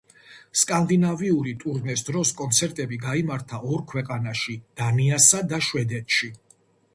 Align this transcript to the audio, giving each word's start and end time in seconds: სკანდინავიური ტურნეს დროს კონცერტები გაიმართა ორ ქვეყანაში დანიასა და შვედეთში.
სკანდინავიური 0.59 1.51
ტურნეს 1.63 2.03
დროს 2.07 2.31
კონცერტები 2.39 2.99
გაიმართა 3.03 3.61
ორ 3.75 3.85
ქვეყანაში 3.93 4.57
დანიასა 4.83 5.43
და 5.53 5.61
შვედეთში. 5.69 6.33